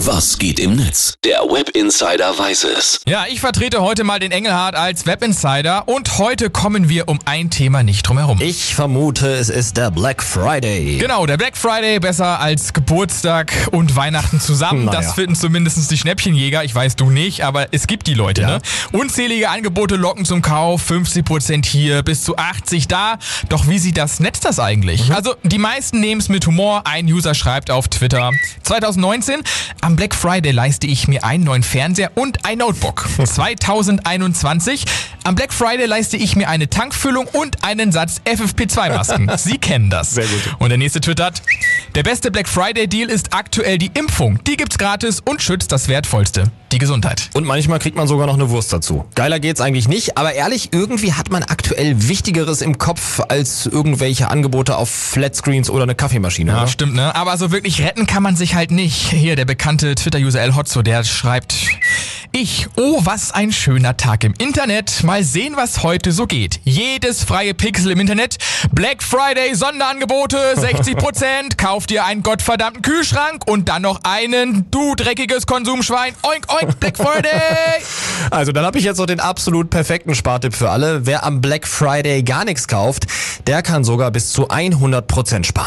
Was 0.00 0.38
geht 0.38 0.60
im 0.60 0.76
Netz? 0.76 1.14
Der 1.24 1.38
Web 1.38 1.70
Insider 1.70 2.38
weiß 2.38 2.64
es. 2.64 3.00
Ja, 3.08 3.24
ich 3.30 3.40
vertrete 3.40 3.80
heute 3.80 4.04
mal 4.04 4.18
den 4.18 4.30
Engelhardt 4.30 4.74
als 4.74 5.06
Web 5.06 5.24
Insider 5.24 5.88
und 5.88 6.18
heute 6.18 6.50
kommen 6.50 6.90
wir 6.90 7.08
um 7.08 7.18
ein 7.24 7.48
Thema 7.48 7.82
nicht 7.82 8.06
drum 8.06 8.18
herum. 8.18 8.38
Ich 8.42 8.74
vermute, 8.74 9.26
es 9.26 9.48
ist 9.48 9.78
der 9.78 9.90
Black 9.90 10.22
Friday. 10.22 10.98
Genau, 10.98 11.24
der 11.24 11.38
Black 11.38 11.56
Friday 11.56 11.98
besser 11.98 12.38
als 12.40 12.74
Geburtstag 12.74 13.50
und 13.72 13.96
Weihnachten 13.96 14.38
zusammen. 14.38 14.84
Naja. 14.84 15.00
Das 15.00 15.14
finden 15.14 15.34
zumindest 15.34 15.90
die 15.90 15.96
Schnäppchenjäger. 15.96 16.62
Ich 16.62 16.74
weiß 16.74 16.96
du 16.96 17.08
nicht, 17.08 17.42
aber 17.42 17.68
es 17.72 17.86
gibt 17.86 18.06
die 18.06 18.14
Leute. 18.14 18.42
Ja. 18.42 18.48
Ne? 18.48 18.58
Unzählige 18.92 19.48
Angebote 19.48 19.96
locken 19.96 20.26
zum 20.26 20.42
Kauf, 20.42 20.90
50% 20.90 21.64
hier, 21.64 22.02
bis 22.02 22.22
zu 22.22 22.36
80 22.36 22.86
da. 22.86 23.16
Doch 23.48 23.66
wie 23.66 23.78
sieht 23.78 23.96
das 23.96 24.20
Netz 24.20 24.40
das 24.40 24.60
eigentlich? 24.60 25.10
Also 25.10 25.36
die 25.42 25.58
meisten 25.58 26.00
nehmen 26.00 26.20
es 26.20 26.28
mit 26.28 26.46
Humor. 26.46 26.82
Ein 26.84 27.06
User 27.06 27.34
schreibt 27.34 27.70
auf 27.70 27.88
Twitter 27.88 28.32
2019, 28.62 29.42
am 29.86 29.94
Black 29.94 30.16
Friday 30.16 30.50
leiste 30.50 30.88
ich 30.88 31.06
mir 31.06 31.22
einen 31.22 31.44
neuen 31.44 31.62
Fernseher 31.62 32.10
und 32.16 32.44
ein 32.44 32.58
Notebook. 32.58 33.08
2021, 33.24 34.84
am 35.22 35.36
Black 35.36 35.52
Friday 35.52 35.86
leiste 35.86 36.16
ich 36.16 36.34
mir 36.34 36.48
eine 36.48 36.68
Tankfüllung 36.68 37.28
und 37.28 37.62
einen 37.62 37.92
Satz 37.92 38.20
FFP2-Masken. 38.24 39.30
Sie 39.36 39.58
kennen 39.58 39.88
das. 39.88 40.10
Sehr 40.10 40.26
gut. 40.26 40.56
Und 40.58 40.70
der 40.70 40.78
nächste 40.78 41.00
twittert, 41.00 41.40
der 41.96 42.02
beste 42.02 42.30
Black 42.30 42.46
Friday 42.46 42.86
Deal 42.86 43.08
ist 43.08 43.32
aktuell 43.32 43.78
die 43.78 43.90
Impfung. 43.94 44.38
Die 44.44 44.58
gibt's 44.58 44.76
gratis 44.76 45.22
und 45.24 45.40
schützt 45.40 45.72
das 45.72 45.88
Wertvollste, 45.88 46.50
die 46.70 46.76
Gesundheit. 46.76 47.30
Und 47.32 47.46
manchmal 47.46 47.78
kriegt 47.78 47.96
man 47.96 48.06
sogar 48.06 48.26
noch 48.26 48.34
eine 48.34 48.50
Wurst 48.50 48.70
dazu. 48.70 49.06
Geiler 49.14 49.40
geht's 49.40 49.62
eigentlich 49.62 49.88
nicht, 49.88 50.18
aber 50.18 50.34
ehrlich, 50.34 50.74
irgendwie 50.74 51.14
hat 51.14 51.30
man 51.30 51.42
aktuell 51.42 52.06
Wichtigeres 52.06 52.60
im 52.60 52.76
Kopf 52.76 53.20
als 53.28 53.64
irgendwelche 53.64 54.28
Angebote 54.28 54.76
auf 54.76 54.90
Flatscreens 54.90 55.70
oder 55.70 55.84
eine 55.84 55.94
Kaffeemaschine. 55.94 56.50
Ja, 56.50 56.58
oder? 56.58 56.66
stimmt, 56.66 56.96
ne? 56.96 57.14
Aber 57.14 57.34
so 57.38 57.50
wirklich 57.50 57.80
retten 57.80 58.06
kann 58.06 58.22
man 58.22 58.36
sich 58.36 58.54
halt 58.54 58.72
nicht. 58.72 59.12
Hier, 59.12 59.34
der 59.34 59.46
bekannte 59.46 59.94
Twitter-User 59.94 60.42
El 60.42 60.54
Hotzo, 60.54 60.82
der 60.82 61.02
schreibt, 61.02 61.54
ich, 62.36 62.68
oh, 62.76 63.00
was 63.02 63.32
ein 63.32 63.50
schöner 63.50 63.96
Tag 63.96 64.22
im 64.22 64.34
Internet. 64.36 65.02
Mal 65.02 65.24
sehen, 65.24 65.54
was 65.56 65.82
heute 65.82 66.12
so 66.12 66.26
geht. 66.26 66.60
Jedes 66.64 67.24
freie 67.24 67.54
Pixel 67.54 67.92
im 67.92 68.00
Internet. 68.00 68.36
Black 68.72 69.02
Friday 69.02 69.54
Sonderangebote, 69.54 70.36
60%. 70.56 71.56
Kauf 71.56 71.86
dir 71.86 72.04
einen 72.04 72.22
gottverdammten 72.22 72.82
Kühlschrank 72.82 73.48
und 73.48 73.70
dann 73.70 73.80
noch 73.80 74.00
einen, 74.02 74.70
du 74.70 74.94
dreckiges 74.94 75.46
Konsumschwein. 75.46 76.14
Oink, 76.22 76.52
oink, 76.52 76.78
Black 76.78 76.98
Friday. 76.98 77.30
Also 78.30 78.50
dann 78.50 78.64
habe 78.64 78.78
ich 78.78 78.84
jetzt 78.84 78.98
noch 78.98 79.06
den 79.06 79.20
absolut 79.20 79.70
perfekten 79.70 80.14
Spartipp 80.14 80.54
für 80.54 80.70
alle. 80.70 81.06
Wer 81.06 81.24
am 81.24 81.40
Black 81.40 81.66
Friday 81.66 82.22
gar 82.22 82.44
nichts 82.44 82.66
kauft, 82.66 83.06
der 83.46 83.62
kann 83.62 83.84
sogar 83.84 84.10
bis 84.10 84.32
zu 84.32 84.48
100% 84.48 85.44
sparen. 85.44 85.64